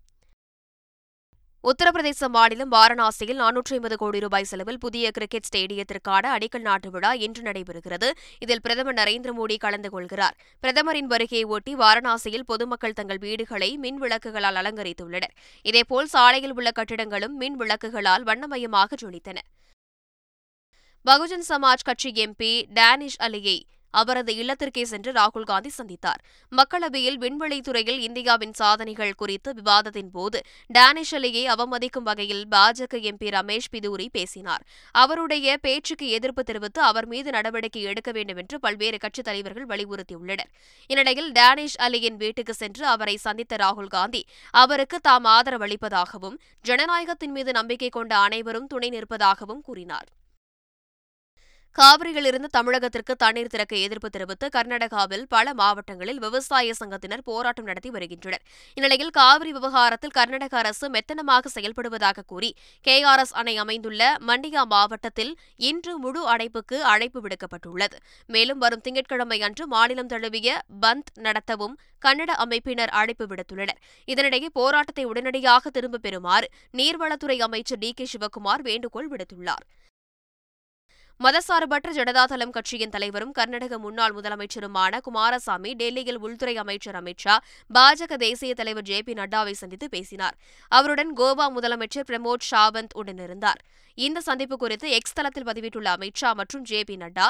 உத்தரப்பிரதேச 1.65 2.29
மாநிலம் 2.35 2.73
வாரணாசியில் 2.75 3.41
நானூற்றி 3.43 3.73
ஐம்பது 3.77 3.97
கோடி 3.97 4.19
ரூபாய் 4.25 4.47
செலவில் 4.51 4.79
புதிய 4.79 5.11
கிரிக்கெட் 5.17 5.47
ஸ்டேடியத்திற்கான 5.49 6.25
அடிக்கல் 6.35 6.65
நாட்டு 6.67 6.89
விழா 6.91 7.11
இன்று 7.27 7.43
நடைபெறுகிறது. 7.43 8.09
இதில் 8.39 8.63
பிரதமர் 8.65 8.99
நரேந்திர 9.01 9.33
மோடி 9.39 9.57
கலந்து 9.65 9.91
கொள்கிறார். 9.91 10.37
பிரதமரின் 10.61 11.07
வருகையை 11.07 11.45
ஒட்டி 11.55 11.75
வாரணாசியில் 11.75 12.47
பொதுமக்கள் 12.47 12.93
தங்கள் 12.93 13.19
வீடுகளை 13.19 13.71
மின் 13.85 14.01
விளக்குகளால் 14.03 14.59
அலங்கரித்துள்ளனர். 14.63 15.35
இதேபோல் 15.63 16.11
சாலையில் 16.15 16.55
உள்ள 16.59 16.71
கட்டிடங்களும் 16.71 17.37
மின் 17.37 17.59
விளக்குகளால் 17.63 18.27
வண்ணமயமாக 18.31 18.97
ஜொலித்தன. 19.05 19.39
பகுஜன் 21.07 21.47
சமாஜ் 21.49 21.87
கட்சி 21.89 22.13
எம்பி 22.27 22.53
டேனிஷ் 22.79 23.21
அலியை 23.27 23.59
அவரது 24.03 24.33
இல்லத்திற்கே 24.35 24.83
சென்று 24.83 25.13
ராகுல் 25.13 25.49
காந்தி 25.53 25.71
சந்தித்தார். 25.79 26.21
மக்களவையில் 26.53 27.19
விண்வெளித்துறையில் 27.25 28.03
இந்தியாவின் 28.09 28.53
சாதனைகள் 28.53 29.15
குறித்து 29.15 29.53
விவாதத்தின் 29.55 30.11
போது 30.11 30.41
டேனிஷ் 30.67 31.15
அலியை 31.15 31.45
அவமதிக்கும் 31.55 32.07
வகையில் 32.09 32.45
பாஜக 32.51 32.95
எம்பி 33.11 33.29
ரமேஷ் 33.37 33.71
பிதூரி 33.73 34.07
பேசினார். 34.13 34.65
அவருடைய 34.91 35.57
பேச்சுக்கு 35.57 36.09
எதிர்ப்பு 36.09 36.45
தெரிவித்து 36.45 36.83
அவர் 36.83 37.07
மீது 37.07 37.31
நடவடிக்கை 37.31 37.83
எடுக்க 37.83 38.11
வேண்டும் 38.13 38.37
என்று 38.37 38.61
பல்வேறு 38.61 38.99
கட்சித் 38.99 39.25
தலைவர்கள் 39.25 39.67
வலியுறுத்தியுள்ளனர். 39.67 40.51
இந்நிலையில் 40.87 41.33
டேனிஷ் 41.33 41.79
அலியின் 41.79 42.17
வீட்டுக்கு 42.17 42.55
சென்று 42.55 42.87
அவரை 42.87 43.17
சந்தித்த 43.17 43.57
ராகுல் 43.57 43.93
காந்தி 43.97 44.23
அவருக்கு 44.51 45.01
தாம் 45.01 45.25
ஆதரவளிப்பதாகவும் 45.25 46.39
ஜனநாயகத்தின் 46.69 47.35
மீது 47.39 47.53
நம்பிக்கை 47.53 47.89
கொண்ட 47.89 48.13
அனைவரும் 48.19 48.67
துணை 48.67 48.89
நிற்பதாகவும் 48.91 49.65
கூறினார். 49.65 50.09
காவிரியிலிருந்து 51.79 52.49
தமிழகத்திற்கு 52.57 53.15
தண்ணீர் 53.17 53.51
திறக்க 53.51 53.77
எதிர்ப்பு 53.77 54.09
தெரிவித்து 54.11 54.47
கர்நாடகாவில் 54.49 55.25
பல 55.29 55.55
மாவட்டங்களில் 55.55 56.19
விவசாய 56.19 56.75
சங்கத்தினர் 56.81 57.23
போராட்டம் 57.25 57.65
நடத்தி 57.65 57.91
வருகின்றனர். 57.91 58.43
இந்நிலையில் 58.75 59.11
காவிரி 59.11 59.53
விவகாரத்தில் 59.53 60.11
கர்நாடக 60.11 60.57
அரசு 60.57 60.91
மெத்தனமாக 60.91 61.53
செயல்படுவதாக 61.55 62.25
கூறி 62.27 62.51
கேஆர்எஸ் 62.89 63.35
அணை 63.41 63.57
அமைந்துள்ள 63.57 64.17
மண்டியா 64.27 64.63
மாவட்டத்தில் 64.65 65.33
இன்று 65.57 65.99
முழு 65.99 66.23
அடைப்புக்கு 66.37 66.79
அழைப்பு 66.93 67.21
விடுக்கப்பட்டுள்ளது. 67.21 67.99
மேலும் 68.27 68.59
வரும் 68.59 68.81
திங்கட்கிழமை 68.81 69.43
அன்று 69.43 69.67
மாநிலம் 69.67 70.07
தழுவிய 70.07 70.59
பந்த் 70.81 71.13
நடத்தவும் 71.19 71.77
கன்னட 72.05 72.33
அமைப்பினர் 72.45 72.93
அழைப்பு 73.01 73.27
விடுத்துள்ளனர். 73.27 73.81
இதனிடையே 74.09 74.47
போராட்டத்தை 74.53 75.05
உடனடியாக 75.05 75.71
திரும்பப் 75.71 76.07
பெறுமாறு 76.07 76.49
நீர்வளத்துறை 76.73 77.39
அமைச்சர் 77.39 77.79
டி 77.79 77.93
கே 77.93 78.07
சிவக்குமார் 78.13 78.63
வேண்டுகோள் 78.63 79.09
விடுத்துள்ளார். 79.09 79.67
மதசார்பற்ற 81.25 81.91
ஜனதாதளம் 81.93 82.51
கட்சியின் 82.51 82.91
தலைவரும் 82.91 83.33
கர்நாடக 83.33 83.79
முன்னாள் 83.79 84.15
முதலமைச்சருமான 84.15 84.99
குமாரசாமி 85.01 85.71
டெல்லியில் 85.75 86.19
உள்துறை 86.19 86.57
அமைச்சர் 86.57 87.03
அமித் 87.03 87.23
ஷா 87.25 87.35
பாஜக 87.75 88.15
தேசிய 88.15 88.55
தலைவர் 88.55 88.83
ஜே 88.83 89.03
பி 89.03 89.13
நட்டாவை 89.13 89.53
சந்தித்து 89.53 89.89
பேசினார். 89.89 90.37
அவருடன் 90.69 91.13
கோவா 91.17 91.47
முதலமைச்சர் 91.57 92.07
பிரமோத் 92.07 92.47
சாவந்த் 92.51 92.95
உடனிருந்தார். 92.95 93.61
இந்த 93.95 94.21
சந்திப்பு 94.21 94.57
குறித்து 94.57 94.91
எக்ஸ் 94.91 95.13
தளத்தில் 95.13 95.47
பதிவிட்டுள்ள 95.47 95.89
அமித் 95.97 96.21
ஷா 96.23 96.33
மற்றும் 96.33 96.63
ஜே 96.63 96.85
பி 96.85 96.97
நட்டா 96.97 97.29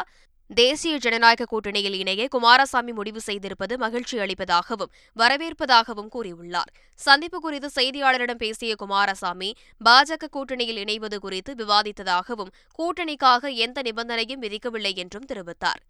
தேசிய 0.51 0.99
ஜனநாயக 0.99 1.45
கூட்டணியில் 1.45 1.97
இணைய 1.99 2.29
குமாரசாமி 2.29 2.93
முடிவு 2.93 3.21
செய்திருப்பது 3.27 3.75
மகிழ்ச்சி 3.79 4.19
அளிப்பதாகவும் 4.19 4.93
வரவேற்பதாகவும் 5.17 6.11
கூறியுள்ளார். 6.15 6.71
சந்திப்பு 6.95 7.41
குறித்து 7.41 7.69
செய்தியாளரிடம் 7.75 8.41
பேசிய 8.45 8.75
குமாரசாமி 8.75 9.51
பாஜக 9.85 10.29
கூட்டணியில் 10.33 10.81
இணைவது 10.85 11.19
குறித்து 11.19 11.55
விவாதித்ததாகவும் 11.55 12.53
கூட்டணிக்காக 12.79 13.53
எந்த 13.55 13.83
நிபந்தனையும் 13.83 14.43
விதிக்கவில்லை 14.43 14.95
என்றும் 14.95 15.29
தெரிவித்தார். 15.33 15.83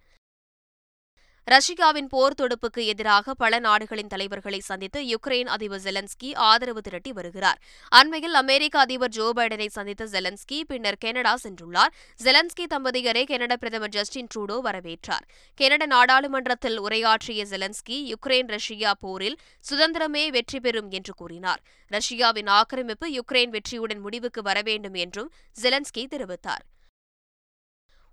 ரஷ்யாவின் 1.49 2.07
போர் 2.07 2.35
தொடுப்புக்கு 2.35 2.87
எதிராக 2.87 3.35
பல 3.35 3.59
நாடுகளின் 3.59 4.07
தலைவர்களை 4.07 4.59
சந்தித்து 4.59 5.01
யுக்ரைன் 5.03 5.45
அதிபர் 5.45 5.81
ஜெலன்ஸ்கி 5.81 6.35
ஆதரவு 6.35 6.81
திரட்டி 6.81 7.13
வருகிறார். 7.13 7.61
அண்மையில் 7.93 8.35
அமெரிக்க 8.35 8.79
அதிபர் 8.79 9.09
ஜோ 9.09 9.33
பைடனை 9.37 9.67
சந்தித்த 9.67 10.05
ஜெலன்ஸ்கி 10.05 10.61
பின்னர் 10.67 10.99
கனடா 10.99 11.37
சென்றுள்ளார். 11.43 11.93
ஜெலன்ஸ்கி 12.25 12.67
தம்பதியரை 12.71 13.25
கனடா 13.25 13.57
பிரதமர் 13.57 13.89
ஜஸ்டின் 13.89 14.27
ட்ரூடோ 14.35 14.61
வரவேற்றார். 14.63 15.25
கனடா 15.55 15.87
நாடாளுமன்றத்தில் 15.87 16.79
உரையாற்றிய 16.79 17.45
ஜெலன்ஸ்கி 17.45 18.13
யுக்ரைன் 18.13 18.47
ரஷ்யா 18.47 18.95
போரில் 18.95 19.39
சுதந்திரமே 19.71 20.31
வெற்றி 20.31 20.61
பெறும் 20.61 20.91
என்று 20.91 21.15
கூறினார். 21.15 21.63
ரஷ்யாவின் 21.89 22.47
ஆக்கிரமிப்பு 22.47 23.09
யுக்ரைன் 23.09 23.49
வெற்றியுடன் 23.49 23.99
முடிவுக்கு 23.99 24.43
வர 24.43 24.63
வேண்டும் 24.63 24.95
என்றும் 24.95 25.33
ஜெலன்ஸ்கி 25.63 26.05
தெரிவித்தார். 26.11 26.65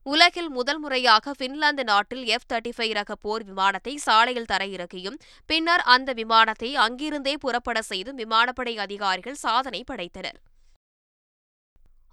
உலகில் 0.05 0.49
முதல் 0.49 0.79
முறையாக 0.79 1.33
பின்லாந்து 1.33 1.83
நாட்டில் 1.83 2.23
எஃப் 2.25 2.47
தேர்ட்டி 2.53 2.71
ஃபைவ் 2.77 2.93
ரக 2.93 3.15
போர் 3.15 3.43
விமானத்தை 3.43 3.93
சாலையில் 3.97 4.49
தரையிறக்கியும் 4.51 5.17
பின்னர் 5.45 5.83
அந்த 5.93 6.13
விமானத்தை 6.13 6.75
அங்கிருந்தே 6.75 7.33
புறப்பட 7.37 7.81
செய்தும் 7.81 8.15
விமானப்படை 8.15 8.77
அதிகாரிகள் 8.77 9.41
சாதனை 9.45 9.83
படைத்தனர். 9.91 10.39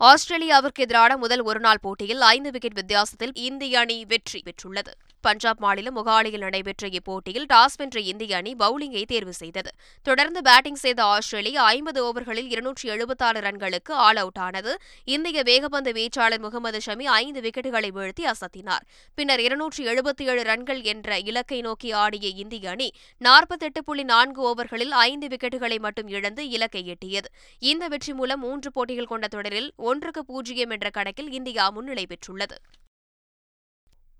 ஆஸ்திரேலியாவிற்கு 0.01 0.83
எதிரான 0.83 1.17
முதல் 1.17 1.43
ஒருநாள் 1.43 1.83
போட்டியில் 1.83 2.21
ஐந்து 2.21 2.51
விக்கெட் 2.51 2.79
வித்தியாசத்தில் 2.81 3.35
இந்திய 3.35 3.79
அணி 3.79 4.05
வெற்றி 4.05 4.43
பெற்றுள்ளது. 4.47 4.93
பஞ்சாப் 5.21 5.61
மாநிலம் 5.61 5.97
மொகாலியில் 5.97 6.45
நடைபெற்ற 6.47 6.89
இப்போட்டியில் 6.89 7.47
டாஸ் 7.53 7.77
வென்ற 7.77 8.01
இந்திய 8.01 8.37
அணி 8.37 8.53
பவுலிங்கை 8.55 9.05
தேர்வு 9.05 9.33
செய்தது. 9.33 9.71
தொடர்ந்து 10.03 10.43
பேட்டிங் 10.43 10.81
செய்த 10.85 11.05
ஆஸ்திரேலியா 11.05 11.63
ஐம்பது 11.65 12.01
ஓவர்களில் 12.07 12.51
இருநூற்றி 12.51 12.89
எழுபத்தாறு 12.89 13.41
ரன்களுக்கு 13.41 13.93
ஆல் 14.07 14.17
அவுட் 14.17 14.39
ஆனது. 14.39 14.75
இந்திய 15.05 15.43
வேகப்பந்து 15.43 15.93
வீச்சாளர் 15.99 16.39
முகமது 16.39 16.81
ஷமி 16.87 17.03
ஐந்து 17.03 17.41
விக்கெட்டுகளை 17.41 17.91
வீழ்த்தி 17.99 18.27
அசத்தினார். 18.33 18.85
பின்னர் 19.15 19.41
இருநூற்றி 19.41 19.85
எழுபத்தி 19.87 20.23
ஏழு 20.23 20.43
ரன்கள் 20.43 20.83
என்ற 20.83 21.19
இலக்கை 21.19 21.61
நோக்கி 21.61 21.93
ஆடிய 21.93 22.29
இந்திய 22.29 22.71
அணி 22.71 22.91
நாற்பத்தெட்டு 23.19 23.85
புள்ளி 23.85 24.03
நான்கு 24.03 24.43
ஓவர்களில் 24.51 24.95
ஐந்து 25.09 25.27
விக்கெட்டுகளை 25.27 25.79
மட்டும் 25.79 26.09
இழந்து 26.09 26.49
இலக்கை 26.49 26.85
எட்டியது. 26.93 27.31
இந்த 27.59 27.89
வெற்றி 27.89 28.13
மூலம் 28.13 28.41
மூன்று 28.41 28.73
போட்டிகள் 28.73 29.11
கொண்ட 29.13 29.29
தொடரில் 29.29 29.73
ஒன்றுக்கு 29.77 30.25
பூஜ்ஜியம் 30.25 30.71
என்ற 30.71 30.91
கணக்கில் 30.91 31.31
இந்தியா 31.31 31.71
முன்னிலை 31.71 32.07
பெற்றுள்ளது. 32.07 32.59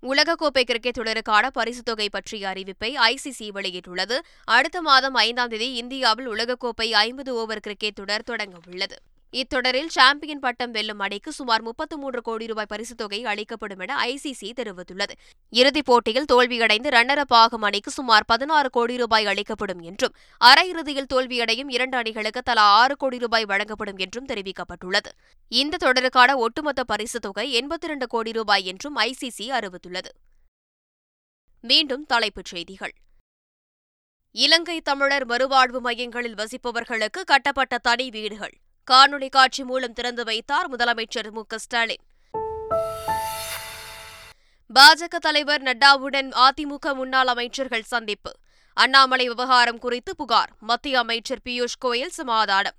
உலகக்கோப்பை 0.03 0.63
கிரிக்கெட் 0.63 0.97
தொடருக்கான 0.97 1.47
பரிசுத் 1.47 1.85
தொகை 1.85 2.09
பற்றிய 2.09 2.47
அறிவிப்பை 2.47 2.95
ஐசிசி 3.09 3.49
வெளியிட்டுள்ளது. 3.55 4.19
அடுத்த 4.43 4.81
மாதம் 4.81 5.13
ஐந்தாம் 5.13 5.47
தேதி 5.47 5.73
இந்தியாவில் 5.73 6.29
உலகக்கோப்பை 6.29 6.89
ஐம்பது 6.91 7.35
ஓவர் 7.35 7.59
கிரிக்கெட் 7.59 7.93
தொடர் 7.93 8.23
தொடங்க 8.23 8.57
உள்ளது. 8.67 9.01
இத்தொடரில் 9.33 9.89
சாம்பியன் 9.89 10.39
பட்டம் 10.39 10.71
வெல்லும் 10.71 10.99
அணிக்கு 10.99 11.31
சுமார் 11.31 11.61
முப்பத்து 11.61 11.97
மூன்று 11.97 12.21
கோடி 12.21 12.45
ரூபாய் 12.45 12.65
பரிசுத் 12.67 12.97
தொகை 12.97 13.25
அளிக்கப்படும் 13.25 13.79
என 13.79 14.05
ஐசிசி 14.05 14.51
தெரிவித்துள்ளது. 14.55 15.11
இறுதிப் 15.49 15.85
போட்டியில் 15.85 16.25
தோல்வியடைந்து 16.33 16.89
ரன்னர் 16.89 17.21
அப் 17.23 17.33
ஆகும் 17.33 17.61
அணிக்கு 17.61 17.91
சுமார் 17.91 18.25
பதினாறு 18.25 18.69
கோடி 18.69 18.97
ரூபாய் 18.97 19.25
அளிக்கப்படும் 19.25 19.79
என்றும் 19.79 20.15
அரையிறுதியில் 20.45 21.05
தோல்வியடையும் 21.13 21.71
இரண்டு 21.71 21.97
அணிகளுக்கு 21.97 22.41
தலா 22.41 22.61
ஆறு 22.61 22.97
கோடி 22.97 23.17
ரூபாய் 23.17 23.45
வழங்கப்படும் 23.45 23.97
என்றும் 23.97 24.25
தெரிவிக்கப்பட்டுள்ளது. 24.25 25.11
இந்த 25.47 25.77
தொடருக்கான 25.77 26.35
ஒட்டுமொத்த 26.35 26.83
பரிசுத் 26.83 27.21
தொகை 27.21 27.61
எண்பத்தி 27.61 27.83
இரண்டு 27.83 28.07
கோடி 28.07 28.31
ரூபாய் 28.31 28.65
என்றும் 28.65 28.97
ஐசிசி 28.97 29.47
அறிவித்துள்ளது. 29.47 30.11
மீண்டும் 31.61 32.05
தலைப்புச் 32.05 32.45
செய்திகள். 32.45 32.93
இலங்கை 34.31 34.81
தமிழர் 34.81 35.27
மறுவாழ்வு 35.27 35.79
மையங்களில் 35.79 36.35
வசிப்பவர்களுக்கு 36.35 37.23
கட்டப்பட்ட 37.25 37.77
தனி 37.77 38.09
வீடுகள். 38.09 38.57
காணொலி 38.91 39.29
காட்சி 39.29 39.63
மூலம் 39.63 39.93
திறந்து 39.93 40.23
வைத்தார் 40.23 40.75
முதலமைச்சர் 40.75 41.31
மு 41.31 41.41
க 41.47 41.57
ஸ்டாலின். 41.57 42.01
பாஜக 44.79 45.15
தலைவர் 45.19 45.61
நட்டாவுடன் 45.61 46.31
அதிமுக 46.35 46.93
முன்னாள் 46.93 47.27
அமைச்சர்கள் 47.27 47.81
சந்திப்பு. 47.81 48.31
அண்ணாமலை 48.73 49.27
விவகாரம் 49.27 49.79
குறித்து 49.79 50.15
புகார். 50.15 50.49
மத்திய 50.59 50.99
அமைச்சர் 50.99 51.39
பியூஷ் 51.45 51.77
கோயல் 51.85 52.07
சமாதானம். 52.07 52.75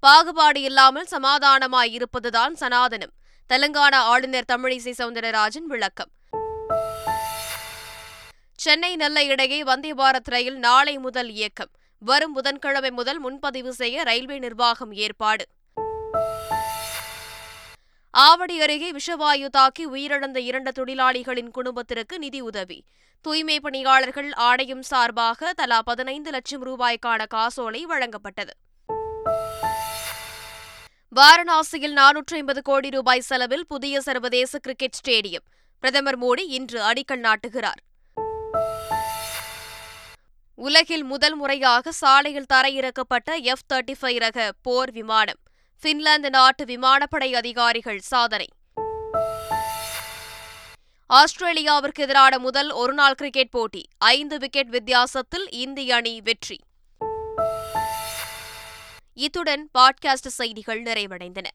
பாகுபாடு 0.00 0.60
இல்லாமல் 0.60 1.08
சமாதானமாய் 1.10 1.92
இருப்பதுதான் 1.92 2.54
சனாதனம். 2.60 3.12
தெலங்கானா 3.48 3.94
ஆளுநர் 3.94 4.44
தமிழிசை 4.52 4.92
சவுந்தரராஜன் 4.98 5.66
விளக்கம். 5.66 6.10
சென்னை 8.54 8.96
நெல்லை 8.96 9.26
இடையே 9.26 9.64
வந்தே 9.64 9.94
பாரத் 9.94 10.30
ரயில் 10.30 10.58
நாளை 10.58 10.98
முதல் 10.98 11.30
இயக்கம். 11.30 11.70
வரும் 12.00 12.32
புதன்கிழமை 12.32 12.90
முதல் 12.90 13.18
முன்பதிவு 13.18 13.72
செய்ய 13.72 14.02
ரயில்வே 14.02 14.38
நிர்வாகம் 14.38 14.92
ஏற்பாடு. 14.92 15.44
ஆவடி 18.18 18.60
அருகே 18.60 18.92
விஷவாயு 18.92 19.46
தாக்கி 19.46 19.88
உயிரிழந்த 19.88 20.36
இரண்டு 20.36 20.84
தொழிலாளிகளின் 20.84 21.50
குடும்பத்திற்கு 21.50 22.18
நிதி 22.18 22.40
உதவி. 22.40 22.84
தூய்மை 23.22 23.60
பணியாளர்கள் 23.60 24.32
ஆணையம் 24.32 24.82
சார்பாக 24.82 25.52
தலா 25.52 25.82
பதினைந்து 25.82 26.30
லட்சம் 26.30 26.66
ரூபாய்க்கான 26.66 27.26
காசோலை 27.28 27.86
வழங்கப்பட்டது. 27.86 28.50
வாரணாசியில் 31.16 31.94
நானூற்று 31.94 32.34
ஐம்பது 32.34 32.62
கோடி 32.62 32.90
ரூபாய் 32.90 33.20
செலவில் 33.20 33.66
புதிய 33.66 34.00
சர்வதேச 34.00 34.58
கிரிக்கெட் 34.58 34.98
ஸ்டேடியம். 35.04 35.46
பிரதமர் 35.78 36.18
மோடி 36.18 36.44
இன்று 36.46 36.82
அடிக்கல் 36.82 37.32
நாட்டுகிறார். 37.32 37.82
உலகில் 40.60 41.04
முதல் 41.04 41.34
முறையாக 41.34 41.92
சாலையில் 41.92 42.46
தரையிறக்கப்பட்ட 42.52 43.40
எஃப் 43.40 43.64
தேர்ட்டி 43.72 43.94
ஃபைவ் 44.00 44.18
ரக 44.18 44.52
போர் 44.62 44.90
விமானம் 44.90 45.38
பின்லாந்து 45.82 46.30
நாட்டு 46.30 46.64
விமானப்படை 46.64 47.34
அதிகாரிகள் 47.34 47.98
சாதனை. 47.98 48.46
ஆஸ்திரேலியாவிற்கு 51.06 52.02
எதிரான 52.02 52.38
முதல் 52.38 52.70
ஒருநாள் 52.70 53.14
கிரிக்கெட் 53.14 53.50
போட்டி 53.50 53.82
ஐந்து 53.98 54.38
விக்கெட் 54.38 54.68
வித்தியாசத்தில் 54.68 55.50
இந்திய 55.50 55.94
அணி 55.94 56.20
வெற்றி. 56.20 56.60
இத்துடன் 59.14 59.70
பாட்காஸ்ட் 59.78 60.26
செய்திகள் 60.26 60.82
நிறைவடைந்தன. 60.82 61.46